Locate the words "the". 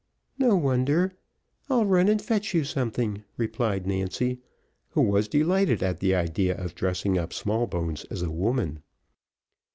5.99-6.15